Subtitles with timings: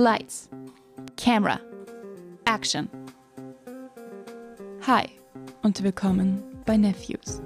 [0.00, 0.48] Lights.
[1.16, 1.58] Camera.
[2.44, 2.88] Action.
[4.86, 5.06] Hi
[5.64, 7.42] und willkommen bei Nephews,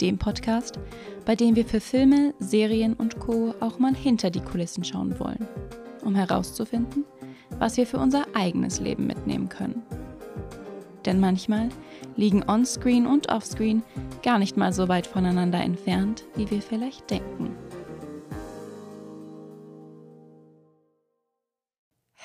[0.00, 0.78] dem Podcast,
[1.24, 3.52] bei dem wir für Filme, Serien und Co.
[3.58, 5.48] auch mal hinter die Kulissen schauen wollen,
[6.04, 7.04] um herauszufinden,
[7.58, 9.82] was wir für unser eigenes Leben mitnehmen können.
[11.04, 11.68] Denn manchmal
[12.14, 13.82] liegen Onscreen und Offscreen
[14.22, 17.56] gar nicht mal so weit voneinander entfernt, wie wir vielleicht denken.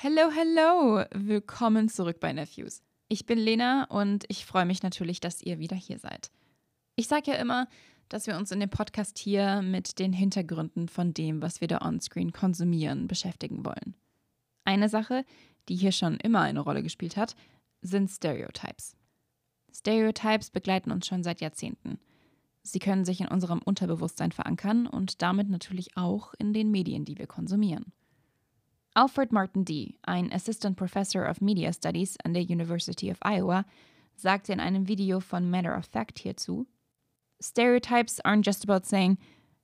[0.00, 1.04] Hello, hello!
[1.12, 2.84] Willkommen zurück bei Nephews.
[3.08, 6.30] Ich bin Lena und ich freue mich natürlich, dass ihr wieder hier seid.
[6.94, 7.66] Ich sage ja immer,
[8.08, 11.80] dass wir uns in dem Podcast hier mit den Hintergründen von dem, was wir da
[11.80, 13.96] onscreen konsumieren, beschäftigen wollen.
[14.64, 15.24] Eine Sache,
[15.68, 17.34] die hier schon immer eine Rolle gespielt hat,
[17.82, 18.94] sind Stereotypes.
[19.72, 21.98] Stereotypes begleiten uns schon seit Jahrzehnten.
[22.62, 27.18] Sie können sich in unserem Unterbewusstsein verankern und damit natürlich auch in den Medien, die
[27.18, 27.92] wir konsumieren.
[28.98, 33.64] Alfred Martin Dee, ein Assistant Professor of Media Studies an der University of Iowa,
[34.16, 36.66] sagte in einem Video von Matter of Fact hierzu:
[37.40, 39.16] Stereotypes aren't just about saying,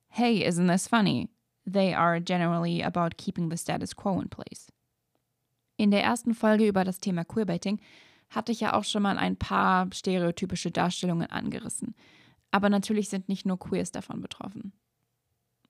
[0.07, 1.27] hey, isn't this funny?
[1.65, 4.71] They are generally about keeping the status quo in place.
[5.75, 7.81] In der ersten Folge über das Thema Queerbaiting
[8.29, 11.93] hatte ich ja auch schon mal ein paar stereotypische Darstellungen angerissen.
[12.51, 14.71] Aber natürlich sind nicht nur Queers davon betroffen.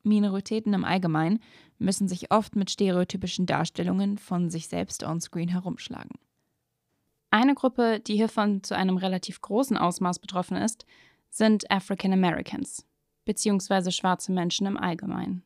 [0.06, 1.39] Minoritäten im Allgemeinen
[1.78, 6.17] müssen sich oft mit stereotypischen Darstellungen von sich selbst onscreen herumschlagen.
[7.31, 10.86] Eine Gruppe, die hiervon zu einem relativ großen Ausmaß betroffen ist,
[11.30, 12.86] sind African Americans,
[13.26, 15.44] beziehungsweise schwarze Menschen im Allgemeinen.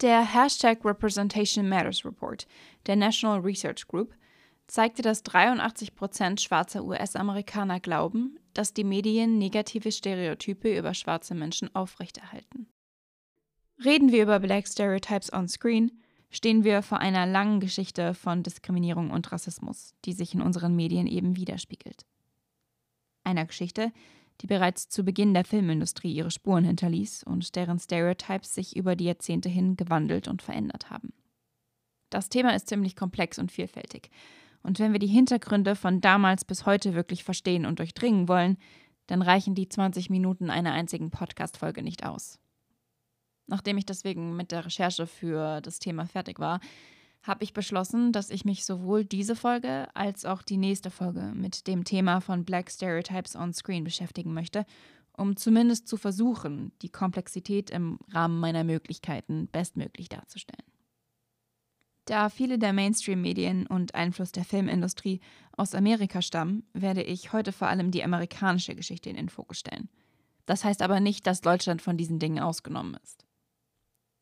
[0.00, 2.48] Der Hashtag Representation Matters Report
[2.86, 4.12] der National Research Group
[4.66, 11.72] zeigte, dass 83 Prozent schwarzer US-Amerikaner glauben, dass die Medien negative Stereotype über schwarze Menschen
[11.76, 12.66] aufrechterhalten.
[13.84, 15.90] Reden wir über Black Stereotypes on Screen,
[16.30, 21.08] stehen wir vor einer langen Geschichte von Diskriminierung und Rassismus, die sich in unseren Medien
[21.08, 22.06] eben widerspiegelt.
[23.24, 23.92] Einer Geschichte,
[24.40, 29.04] die bereits zu Beginn der Filmindustrie ihre Spuren hinterließ und deren Stereotypes sich über die
[29.04, 31.12] Jahrzehnte hin gewandelt und verändert haben.
[32.10, 34.10] Das Thema ist ziemlich komplex und vielfältig.
[34.62, 38.58] Und wenn wir die Hintergründe von damals bis heute wirklich verstehen und durchdringen wollen,
[39.08, 42.38] dann reichen die 20 Minuten einer einzigen Podcast-Folge nicht aus.
[43.46, 46.60] Nachdem ich deswegen mit der Recherche für das Thema fertig war,
[47.22, 51.66] habe ich beschlossen, dass ich mich sowohl diese Folge als auch die nächste Folge mit
[51.66, 54.66] dem Thema von Black Stereotypes on Screen beschäftigen möchte,
[55.16, 60.64] um zumindest zu versuchen, die Komplexität im Rahmen meiner Möglichkeiten bestmöglich darzustellen.
[62.06, 65.20] Da viele der Mainstream-Medien und Einfluss der Filmindustrie
[65.56, 69.88] aus Amerika stammen, werde ich heute vor allem die amerikanische Geschichte in den Fokus stellen.
[70.46, 73.24] Das heißt aber nicht, dass Deutschland von diesen Dingen ausgenommen ist.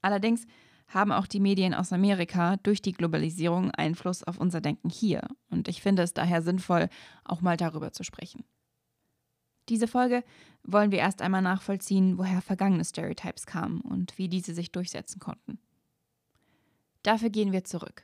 [0.02, 0.46] Allerdings
[0.88, 5.26] haben auch die Medien aus Amerika durch die Globalisierung Einfluss auf unser Denken hier.
[5.50, 6.88] Und ich finde es daher sinnvoll,
[7.24, 8.44] auch mal darüber zu sprechen.
[9.68, 10.24] Diese Folge
[10.64, 15.60] wollen wir erst einmal nachvollziehen, woher vergangene Stereotypes kamen und wie diese sich durchsetzen konnten.
[17.04, 18.02] Dafür gehen wir zurück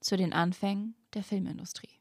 [0.00, 1.99] zu den Anfängen der Filmindustrie.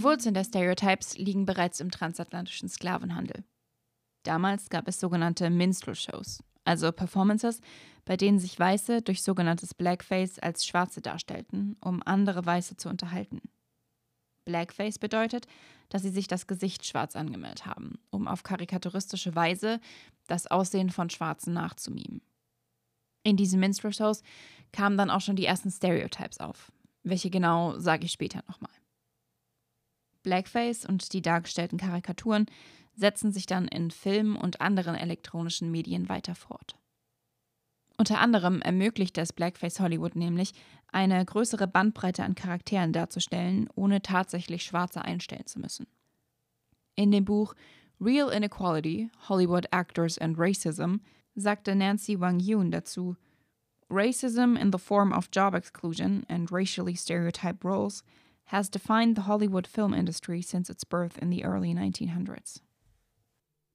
[0.00, 3.44] Die Wurzeln der Stereotypes liegen bereits im transatlantischen Sklavenhandel.
[4.22, 7.60] Damals gab es sogenannte Minstrel-Shows, also Performances,
[8.06, 13.42] bei denen sich Weiße durch sogenanntes Blackface als Schwarze darstellten, um andere Weiße zu unterhalten.
[14.46, 15.46] Blackface bedeutet,
[15.90, 19.80] dass sie sich das Gesicht schwarz angemalt haben, um auf karikaturistische Weise
[20.28, 22.22] das Aussehen von Schwarzen nachzumimen.
[23.22, 24.22] In diesen Minstrel-Shows
[24.72, 26.72] kamen dann auch schon die ersten Stereotypes auf.
[27.02, 28.69] Welche genau, sage ich später nochmal.
[30.22, 32.46] Blackface und die dargestellten Karikaturen
[32.94, 36.76] setzen sich dann in Filmen und anderen elektronischen Medien weiter fort.
[37.96, 40.52] Unter anderem ermöglicht es Blackface Hollywood nämlich,
[40.90, 45.86] eine größere Bandbreite an Charakteren darzustellen, ohne tatsächlich Schwarze einstellen zu müssen.
[46.94, 47.54] In dem Buch
[48.00, 50.96] Real Inequality, Hollywood Actors and Racism
[51.34, 53.16] sagte Nancy Wang Yun dazu,
[53.90, 58.02] Racism in the form of job exclusion and racially stereotyped roles
[58.50, 62.60] has defined the Hollywood film industry since its birth in the early 1900s.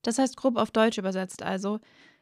[0.02, 1.80] Das heißt grob auf Deutsch übersetzt also,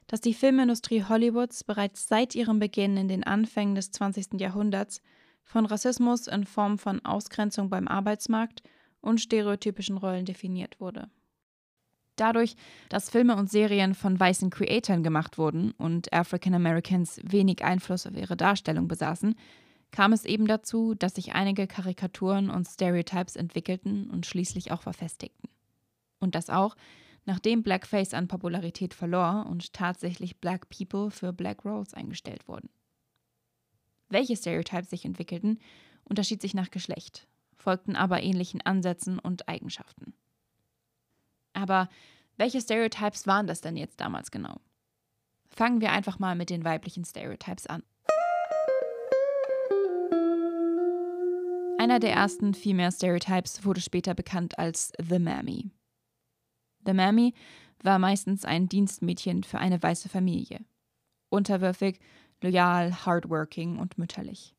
[0.07, 4.39] dass die Filmindustrie Hollywoods bereits seit ihrem Beginn in den Anfängen des 20.
[4.39, 5.01] Jahrhunderts
[5.43, 8.61] von Rassismus in Form von Ausgrenzung beim Arbeitsmarkt
[9.01, 11.09] und stereotypischen Rollen definiert wurde.
[12.15, 12.55] Dadurch,
[12.89, 18.15] dass Filme und Serien von weißen Creatoren gemacht wurden und African Americans wenig Einfluss auf
[18.15, 19.35] ihre Darstellung besaßen,
[19.93, 25.47] kam es eben dazu, dass sich einige Karikaturen und Stereotypes entwickelten und schließlich auch verfestigten.
[26.19, 26.75] Und das auch,
[27.25, 32.69] nachdem Blackface an Popularität verlor und tatsächlich Black People für Black Roles eingestellt wurden.
[34.09, 35.59] Welche Stereotypes sich entwickelten,
[36.05, 40.15] unterschied sich nach Geschlecht, folgten aber ähnlichen Ansätzen und Eigenschaften.
[41.53, 41.87] Aber
[42.35, 44.59] welche Stereotypes waren das denn jetzt damals genau?
[45.49, 47.83] Fangen wir einfach mal mit den weiblichen Stereotypes an.
[51.83, 55.69] Einer der ersten Female Stereotypes wurde später bekannt als The Mammy.
[56.85, 57.33] The Mammy
[57.83, 60.63] war meistens ein Dienstmädchen für eine weiße Familie.
[61.29, 61.99] Unterwürfig,
[62.41, 64.55] loyal, hardworking und mütterlich.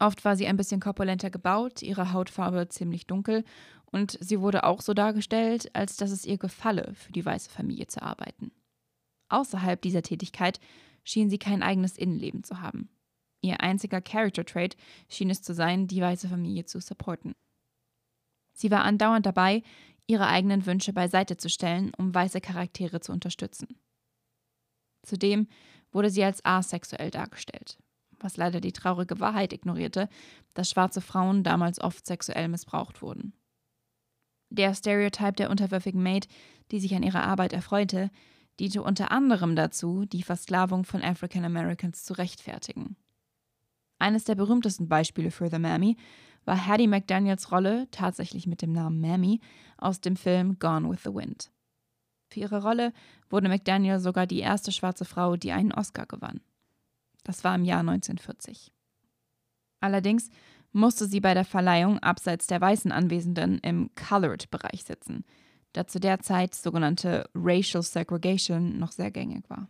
[0.00, 3.44] Oft war sie ein bisschen korpulenter gebaut, ihre Hautfarbe ziemlich dunkel
[3.86, 7.86] und sie wurde auch so dargestellt, als dass es ihr gefalle, für die weiße Familie
[7.86, 8.50] zu arbeiten.
[9.28, 10.58] Außerhalb dieser Tätigkeit
[11.04, 12.88] schien sie kein eigenes Innenleben zu haben.
[13.40, 14.76] Ihr einziger Character-Trait
[15.08, 17.34] schien es zu sein, die weiße Familie zu supporten.
[18.52, 19.62] Sie war andauernd dabei,
[20.08, 23.78] ihre eigenen Wünsche beiseite zu stellen, um weiße Charaktere zu unterstützen.
[25.06, 25.46] Zudem
[25.92, 27.78] wurde sie als asexuell dargestellt,
[28.18, 30.08] was leider die traurige Wahrheit ignorierte,
[30.54, 33.32] dass schwarze Frauen damals oft sexuell missbraucht wurden.
[34.50, 36.26] Der Stereotype der unterwürfigen Maid,
[36.70, 38.10] die sich an ihrer Arbeit erfreute,
[38.58, 42.96] diente unter anderem dazu, die Versklavung von African Americans zu rechtfertigen.
[43.98, 45.96] Eines der berühmtesten Beispiele für The Mammy
[46.44, 49.40] war Hattie McDaniels Rolle, tatsächlich mit dem Namen Mammy,
[49.76, 51.50] aus dem Film Gone with the Wind.
[52.30, 52.92] Für ihre Rolle
[53.30, 56.40] wurde McDaniel sogar die erste schwarze Frau, die einen Oscar gewann.
[57.24, 58.72] Das war im Jahr 1940.
[59.80, 60.30] Allerdings
[60.72, 65.24] musste sie bei der Verleihung abseits der weißen Anwesenden im Colored-Bereich sitzen,
[65.72, 69.68] da zu der Zeit sogenannte Racial Segregation noch sehr gängig war.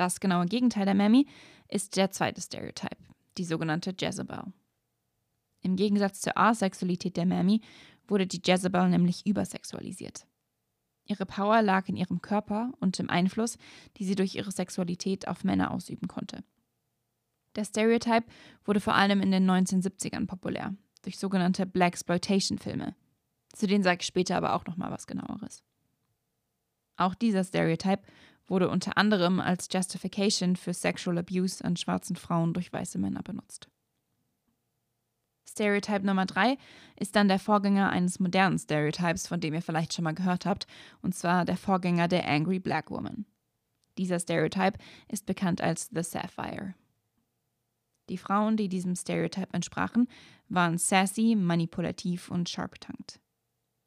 [0.00, 1.26] Das genaue Gegenteil der Mammy
[1.68, 2.96] ist der zweite Stereotype,
[3.36, 4.44] die sogenannte Jezebel.
[5.60, 7.60] Im Gegensatz zur Asexualität der Mammy
[8.08, 10.26] wurde die Jezebel nämlich übersexualisiert.
[11.04, 13.58] Ihre Power lag in ihrem Körper und im Einfluss,
[13.98, 16.44] die sie durch ihre Sexualität auf Männer ausüben konnte.
[17.54, 18.24] Der Stereotype
[18.64, 22.96] wurde vor allem in den 1970ern populär, durch sogenannte Blaxploitation-Filme.
[23.52, 25.62] Zu denen sage ich später aber auch noch mal was genaueres.
[26.96, 28.02] Auch dieser Stereotype
[28.50, 33.68] wurde unter anderem als Justification für Sexual Abuse an schwarzen Frauen durch weiße Männer benutzt.
[35.48, 36.58] Stereotype Nummer drei
[36.96, 40.66] ist dann der Vorgänger eines modernen Stereotypes, von dem ihr vielleicht schon mal gehört habt,
[41.00, 43.24] und zwar der Vorgänger der Angry Black Woman.
[43.98, 46.74] Dieser Stereotype ist bekannt als The Sapphire.
[48.08, 50.08] Die Frauen, die diesem Stereotype entsprachen,
[50.48, 53.20] waren sassy, manipulativ und sharp-tongued.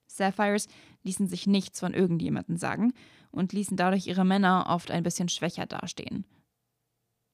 [0.07, 0.68] Sapphires
[1.04, 2.94] ließen sich nichts von irgendjemandem sagen
[3.33, 6.25] und ließen dadurch ihre Männer oft ein bisschen schwächer dastehen.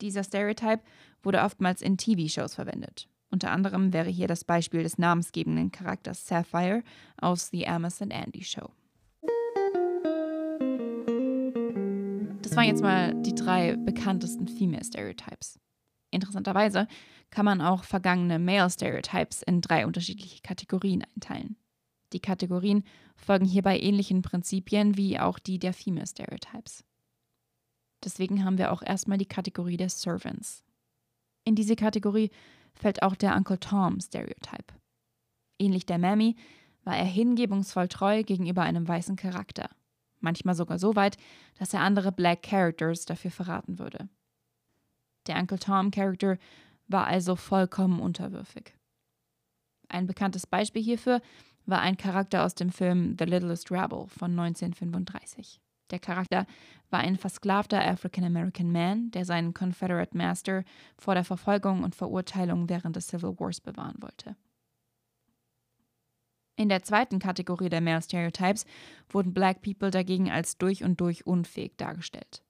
[0.01, 0.81] Dieser Stereotype
[1.22, 3.07] wurde oftmals in TV-Shows verwendet.
[3.31, 6.84] Unter anderem wäre hier das Beispiel des namensgebenden Charakters Sapphire
[7.22, 8.72] aus The Amos and Andy Show.
[12.42, 15.60] Das waren jetzt mal die drei bekanntesten Female Stereotypes.
[16.12, 16.88] Interessanterweise
[17.30, 21.59] kann man auch vergangene Male Stereotypes in drei unterschiedliche Kategorien einteilen.
[22.14, 22.84] Die Kategorien
[23.16, 26.84] folgen hierbei ähnlichen Prinzipien wie auch die der Female Stereotypes.
[28.04, 30.64] Deswegen haben wir auch erstmal die Kategorie der Servants.
[31.44, 32.32] In diese Kategorie
[32.74, 34.74] fällt auch der Uncle Tom Stereotype.
[35.60, 36.36] Ähnlich der Mammy
[36.84, 39.70] war er hingebungsvoll treu gegenüber einem weißen Charakter.
[40.22, 41.18] Manchmal sogar so weit,
[41.58, 44.10] dass er andere Black Characters dafür verraten würde.
[45.28, 46.38] Der Uncle Tom Character
[46.88, 48.74] war also vollkommen unterwürfig.
[49.89, 51.22] Ein bekanntes Beispiel hierfür
[51.70, 55.60] war ein Charakter aus dem Film The Littlest Rebel von 1935.
[55.92, 56.46] Der Charakter
[56.90, 60.64] war ein versklavter African American Man, der seinen Confederate Master
[60.98, 64.36] vor der Verfolgung und Verurteilung während des Civil Wars bewahren wollte.
[66.56, 68.66] In der zweiten Kategorie der Male Stereotypes
[69.10, 72.44] wurden Black People dagegen als durch und durch unfähig dargestellt.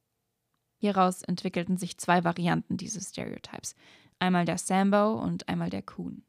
[0.77, 3.75] Hieraus entwickelten sich zwei Varianten dieses Stereotypes,
[4.17, 6.23] einmal der Sambo und einmal der Coon.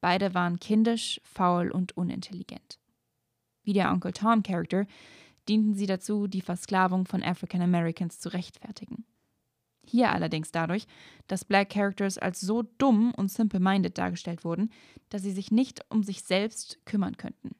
[0.00, 2.78] Beide waren kindisch, faul und unintelligent.
[3.62, 4.86] Wie der Uncle Tom Character
[5.48, 9.04] dienten sie dazu, die Versklavung von African Americans zu rechtfertigen.
[9.86, 10.86] Hier allerdings dadurch,
[11.26, 14.70] dass Black Characters als so dumm und simple-minded dargestellt wurden,
[15.08, 17.56] dass sie sich nicht um sich selbst kümmern könnten.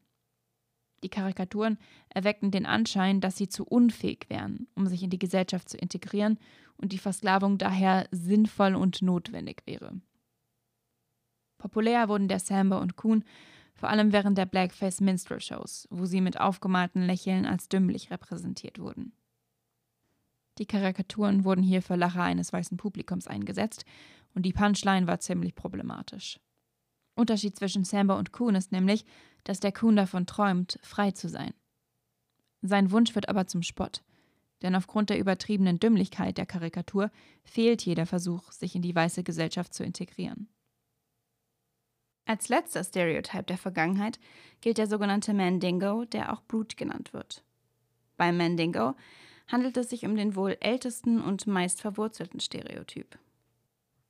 [1.03, 1.79] Die Karikaturen
[2.11, 6.39] erweckten den Anschein, dass sie zu unfähig wären, um sich in die Gesellschaft zu integrieren
[6.77, 10.01] und die Versklavung daher sinnvoll und notwendig wäre.
[11.59, 13.25] Populär wurden der Sambo und Kuhn
[13.75, 18.81] vor allem während der Blackface Minstrel Shows, wo sie mit aufgemalten Lächeln als dümmlich repräsentiert
[18.81, 19.13] wurden.
[20.59, 23.85] Die Karikaturen wurden hier für Lacher eines weißen Publikums eingesetzt
[24.35, 26.41] und die Punchline war ziemlich problematisch.
[27.15, 29.05] Unterschied zwischen Samba und Kuhn ist nämlich,
[29.45, 31.55] dass der Kuhn davon träumt, frei zu sein.
[32.63, 34.03] Sein Wunsch wird aber zum Spott,
[34.63, 37.11] denn aufgrund der übertriebenen Dümmlichkeit der Karikatur
[37.45, 40.49] fehlt jeder Versuch, sich in die weiße Gesellschaft zu integrieren.
[42.29, 44.21] Als letzter Stereotype der Vergangenheit
[44.61, 47.43] gilt der sogenannte Mandingo, der auch Brute genannt wird.
[48.19, 48.95] Beim Mandingo
[49.47, 53.19] handelt es sich um den wohl ältesten und meist verwurzelten Stereotyp.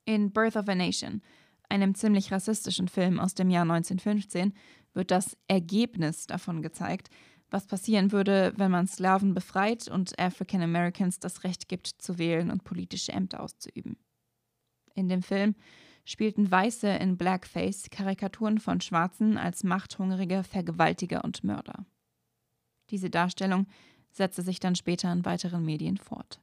[0.05, 1.23] In Birth of a Nation,
[1.69, 4.53] einem ziemlich rassistischen Film aus dem Jahr 1915,
[4.95, 7.11] wird das Ergebnis davon gezeigt,
[7.51, 12.51] was passieren würde, wenn man Sklaven befreit und African Americans das Recht gibt, zu wählen
[12.51, 13.97] und politische Ämter auszuüben.
[14.97, 15.55] In dem Film
[16.09, 21.85] spielten Weiße in Blackface Karikaturen von Schwarzen als machthungrige Vergewaltiger und Mörder.
[22.89, 23.67] Diese Darstellung
[24.11, 26.41] setzte sich dann später in weiteren Medien fort.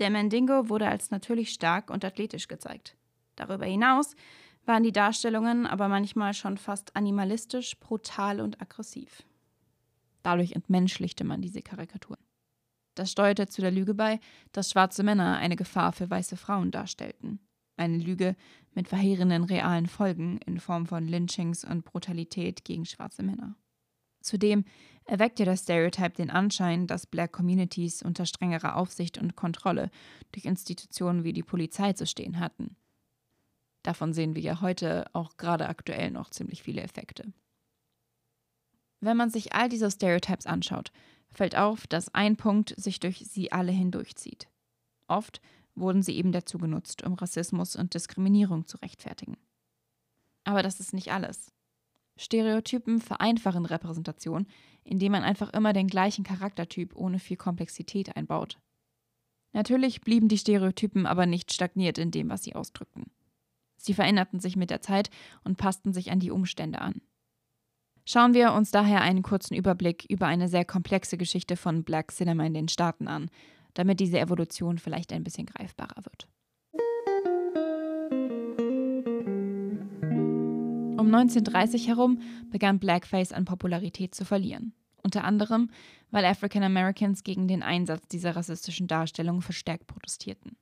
[0.00, 2.96] Der Mandingo wurde als natürlich stark und athletisch gezeigt.
[3.36, 4.16] Darüber hinaus
[4.66, 9.22] waren die Darstellungen aber manchmal schon fast animalistisch, brutal und aggressiv.
[10.24, 12.22] Dadurch entmenschlichte man diese Karikaturen.
[12.96, 14.18] Das steuerte zu der Lüge bei,
[14.50, 17.38] dass schwarze Männer eine Gefahr für weiße Frauen darstellten.
[17.76, 18.36] Eine Lüge
[18.74, 23.56] mit verheerenden realen Folgen in Form von Lynchings und Brutalität gegen schwarze Männer.
[24.20, 24.64] Zudem
[25.04, 29.90] erweckte das Stereotype den Anschein, dass Black Communities unter strengerer Aufsicht und Kontrolle
[30.30, 32.76] durch Institutionen wie die Polizei zu stehen hatten.
[33.82, 37.32] Davon sehen wir ja heute auch gerade aktuell noch ziemlich viele Effekte.
[39.00, 40.92] Wenn man sich all diese Stereotypes anschaut,
[41.30, 44.48] fällt auf, dass ein Punkt sich durch sie alle hindurchzieht.
[45.08, 45.40] Oft
[45.74, 49.36] wurden sie eben dazu genutzt, um Rassismus und Diskriminierung zu rechtfertigen.
[50.44, 51.52] Aber das ist nicht alles.
[52.18, 54.46] Stereotypen vereinfachen Repräsentation,
[54.84, 58.58] indem man einfach immer den gleichen Charaktertyp ohne viel Komplexität einbaut.
[59.52, 63.10] Natürlich blieben die Stereotypen aber nicht stagniert in dem, was sie ausdrückten.
[63.76, 65.10] Sie veränderten sich mit der Zeit
[65.44, 67.02] und passten sich an die Umstände an.
[68.04, 72.44] Schauen wir uns daher einen kurzen Überblick über eine sehr komplexe Geschichte von Black Cinema
[72.46, 73.30] in den Staaten an,
[73.74, 76.28] damit diese Evolution vielleicht ein bisschen greifbarer wird.
[80.98, 84.72] Um 1930 herum begann Blackface an Popularität zu verlieren.
[85.02, 85.70] Unter anderem,
[86.10, 90.56] weil African Americans gegen den Einsatz dieser rassistischen Darstellung verstärkt protestierten.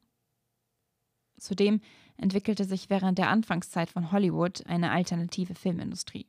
[1.37, 1.81] Zudem
[2.17, 6.27] entwickelte sich während der Anfangszeit von Hollywood eine alternative Filmindustrie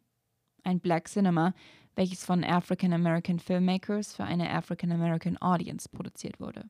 [0.63, 1.53] ein Black Cinema,
[1.95, 6.69] welches von African American Filmmakers für eine African American Audience produziert wurde.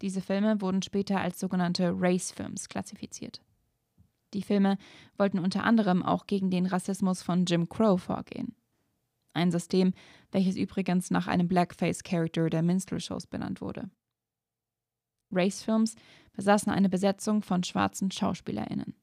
[0.00, 3.42] Diese Filme wurden später als sogenannte Race Films klassifiziert.
[4.34, 4.78] Die Filme
[5.16, 8.54] wollten unter anderem auch gegen den Rassismus von Jim Crow vorgehen.
[9.32, 9.92] Ein System,
[10.32, 13.90] welches übrigens nach einem Blackface-Character der Minstrel-Shows benannt wurde.
[15.30, 15.94] Race-Films
[16.32, 18.94] besaßen eine Besetzung von schwarzen SchauspielerInnen.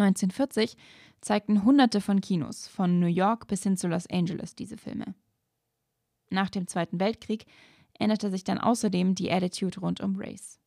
[0.00, 0.76] 1940
[1.20, 5.14] zeigten Hunderte von Kinos, von New York bis hin zu Los Angeles, diese Filme.
[6.30, 7.46] Nach dem Zweiten Weltkrieg
[7.98, 10.60] änderte sich dann außerdem die Attitude rund um Race.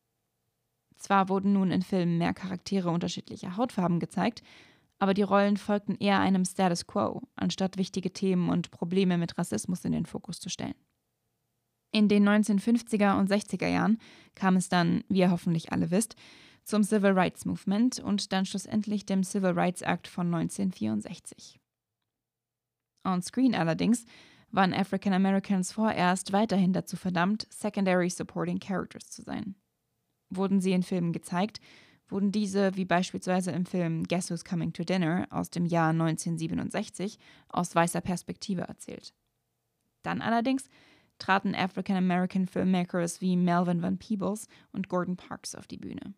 [0.96, 4.42] Zwar wurden nun in Filmen mehr Charaktere unterschiedlicher Hautfarben gezeigt,
[4.98, 9.84] aber die Rollen folgten eher einem Status quo, anstatt wichtige Themen und Probleme mit Rassismus
[9.84, 10.76] in den Fokus zu stellen.
[11.90, 13.98] In den 1950er und 60er Jahren
[14.34, 16.14] kam es dann, wie ihr hoffentlich alle wisst,
[16.64, 21.58] zum Civil Rights Movement und dann schlussendlich dem Civil Rights Act von 1964.
[23.04, 24.04] On-screen allerdings
[24.50, 29.56] waren African Americans vorerst weiterhin dazu verdammt, Secondary Supporting Characters zu sein.
[30.30, 31.60] Wurden sie in Filmen gezeigt,
[32.08, 37.18] wurden diese, wie beispielsweise im Film Guess Who's Coming to Dinner aus dem Jahr 1967,
[37.48, 39.14] aus weißer Perspektive erzählt.
[40.02, 40.68] Dann allerdings
[41.18, 46.14] traten African American Filmmakers wie Melvin Van Peebles und Gordon Parks auf die Bühne.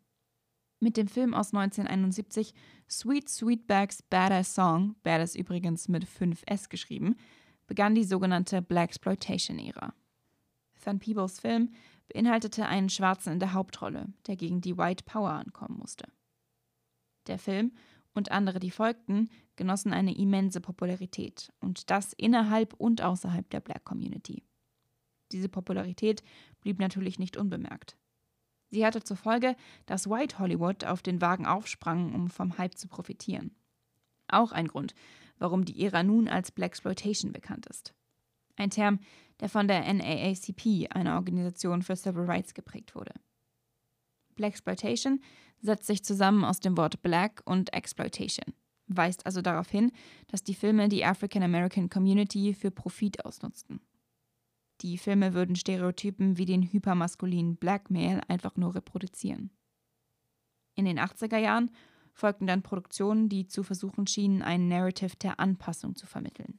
[0.84, 2.52] Mit dem Film aus 1971
[2.90, 7.16] Sweet Sweetbags Badass Song, Badass übrigens mit 5S geschrieben,
[7.66, 9.94] begann die sogenannte Blaxploitation-Ära.
[10.84, 11.72] Van Peebles Film
[12.12, 16.04] beinhaltete einen Schwarzen in der Hauptrolle, der gegen die White Power ankommen musste.
[17.28, 17.72] Der Film
[18.12, 23.86] und andere, die folgten, genossen eine immense Popularität und das innerhalb und außerhalb der Black
[23.86, 24.42] Community.
[25.32, 26.22] Diese Popularität
[26.60, 27.96] blieb natürlich nicht unbemerkt.
[28.74, 29.54] Sie hatte zur Folge,
[29.86, 33.54] dass White Hollywood auf den Wagen aufsprang, um vom Hype zu profitieren.
[34.26, 34.96] Auch ein Grund,
[35.38, 37.94] warum die Ära nun als Blaxploitation bekannt ist.
[38.56, 38.98] Ein Term,
[39.38, 43.14] der von der NAACP, einer Organisation für Civil Rights, geprägt wurde.
[44.34, 45.20] Blaxploitation
[45.60, 48.54] setzt sich zusammen aus dem Wort Black und Exploitation,
[48.88, 49.92] weist also darauf hin,
[50.26, 53.80] dass die Filme die African American Community für Profit ausnutzten.
[54.80, 59.50] Die Filme würden Stereotypen wie den hypermaskulinen Black Male einfach nur reproduzieren.
[60.74, 61.70] In den 80er Jahren
[62.12, 66.58] folgten dann Produktionen, die zu versuchen schienen, ein Narrative der Anpassung zu vermitteln.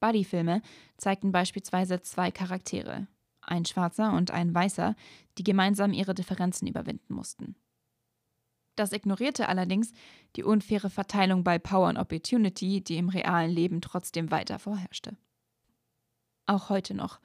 [0.00, 0.60] Buddy-Filme
[0.96, 3.06] zeigten beispielsweise zwei Charaktere,
[3.40, 4.96] ein Schwarzer und ein Weißer,
[5.38, 7.56] die gemeinsam ihre Differenzen überwinden mussten.
[8.76, 9.92] Das ignorierte allerdings
[10.36, 15.16] die unfaire Verteilung bei Power und Opportunity, die im realen Leben trotzdem weiter vorherrschte.
[16.46, 17.20] Auch heute noch,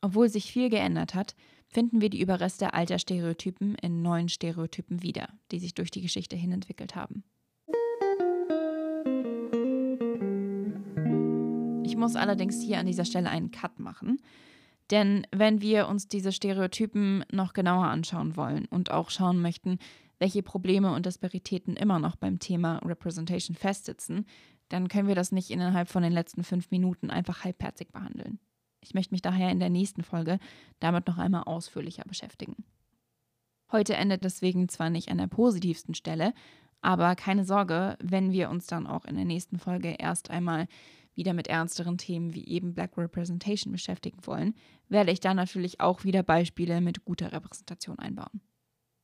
[0.00, 1.34] obwohl sich viel geändert hat,
[1.68, 6.36] finden wir die Überreste alter Stereotypen in neuen Stereotypen wieder, die sich durch die Geschichte
[6.36, 7.24] hin entwickelt haben.
[11.84, 14.20] Ich muss allerdings hier an dieser Stelle einen Cut machen,
[14.90, 19.78] denn wenn wir uns diese Stereotypen noch genauer anschauen wollen und auch schauen möchten,
[20.18, 24.26] welche Probleme und Disparitäten immer noch beim Thema Representation festsitzen,
[24.68, 28.38] dann können wir das nicht innerhalb von den letzten fünf Minuten einfach halbherzig behandeln.
[28.82, 30.38] Ich möchte mich daher in der nächsten Folge
[30.80, 32.64] damit noch einmal ausführlicher beschäftigen.
[33.70, 36.34] Heute endet deswegen zwar nicht an der positivsten Stelle,
[36.82, 40.66] aber keine Sorge, wenn wir uns dann auch in der nächsten Folge erst einmal
[41.14, 44.54] wieder mit ernsteren Themen wie eben Black Representation beschäftigen wollen,
[44.88, 48.40] werde ich da natürlich auch wieder Beispiele mit guter Repräsentation einbauen.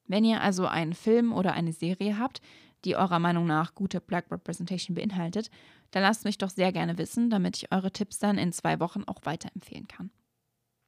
[0.07, 2.41] Wenn ihr also einen Film oder eine Serie habt,
[2.85, 5.51] die eurer Meinung nach gute Black Representation beinhaltet,
[5.91, 9.05] dann lasst mich doch sehr gerne wissen, damit ich eure Tipps dann in zwei Wochen
[9.05, 10.11] auch weiterempfehlen kann.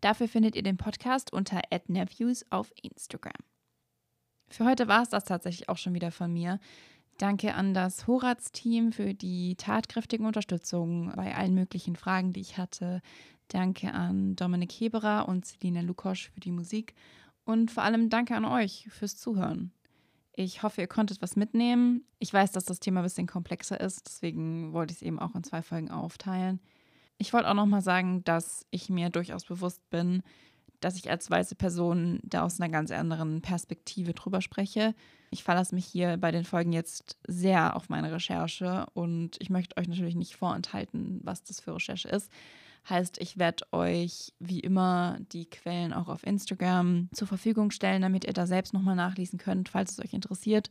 [0.01, 3.33] Dafür findet ihr den Podcast unter @nephews auf Instagram.
[4.49, 6.59] Für heute war es das tatsächlich auch schon wieder von mir.
[7.19, 13.03] Danke an das Horaz-Team für die tatkräftige Unterstützung bei allen möglichen Fragen, die ich hatte.
[13.49, 16.95] Danke an Dominik Heberer und Selina Lukosch für die Musik.
[17.45, 19.73] Und vor allem danke an euch fürs Zuhören.
[20.43, 22.03] Ich hoffe, ihr konntet was mitnehmen.
[22.19, 25.35] Ich weiß, dass das Thema ein bisschen komplexer ist, deswegen wollte ich es eben auch
[25.35, 26.61] in zwei Folgen aufteilen.
[27.19, 30.23] Ich wollte auch nochmal sagen, dass ich mir durchaus bewusst bin,
[30.81, 34.95] dass ich als weiße Person da aus einer ganz anderen Perspektive drüber spreche.
[35.31, 39.77] Ich verlasse mich hier bei den Folgen jetzt sehr auf meine Recherche und ich möchte
[39.77, 42.33] euch natürlich nicht vorenthalten, was das für Recherche ist.
[42.89, 48.25] Heißt, ich werde euch wie immer die Quellen auch auf Instagram zur Verfügung stellen, damit
[48.25, 50.71] ihr da selbst nochmal nachlesen könnt, falls es euch interessiert.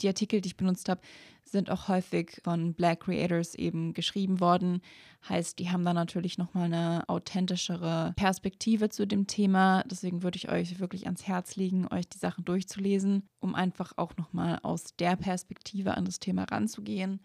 [0.00, 1.02] Die Artikel, die ich benutzt habe,
[1.44, 4.80] sind auch häufig von Black Creators eben geschrieben worden.
[5.28, 9.82] Heißt, die haben da natürlich nochmal eine authentischere Perspektive zu dem Thema.
[9.84, 14.16] Deswegen würde ich euch wirklich ans Herz legen, euch die Sachen durchzulesen, um einfach auch
[14.16, 17.20] nochmal aus der Perspektive an das Thema ranzugehen,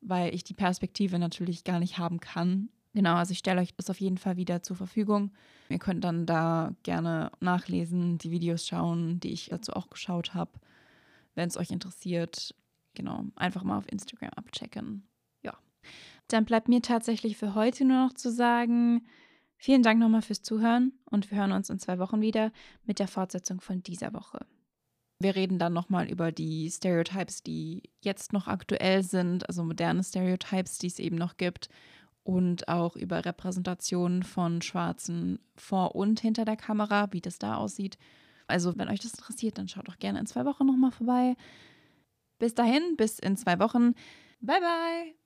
[0.00, 3.88] weil ich die Perspektive natürlich gar nicht haben kann Genau, also ich stelle euch das
[3.88, 5.30] auf jeden Fall wieder zur Verfügung.
[5.68, 10.50] Ihr könnt dann da gerne nachlesen, die Videos schauen, die ich dazu auch geschaut habe.
[11.36, 12.54] Wenn es euch interessiert,
[12.94, 15.06] genau, einfach mal auf Instagram abchecken.
[15.42, 15.56] Ja.
[16.26, 19.06] Dann bleibt mir tatsächlich für heute nur noch zu sagen,
[19.56, 22.50] vielen Dank nochmal fürs Zuhören und wir hören uns in zwei Wochen wieder
[22.84, 24.44] mit der Fortsetzung von dieser Woche.
[25.20, 30.78] Wir reden dann nochmal über die Stereotypes, die jetzt noch aktuell sind, also moderne Stereotypes,
[30.78, 31.68] die es eben noch gibt
[32.30, 37.98] und auch über Repräsentationen von Schwarzen vor und hinter der Kamera, wie das da aussieht.
[38.46, 41.34] Also, wenn euch das interessiert, dann schaut doch gerne in zwei Wochen nochmal vorbei.
[42.38, 43.94] Bis dahin, bis in zwei Wochen.
[44.40, 45.19] Bye, bye.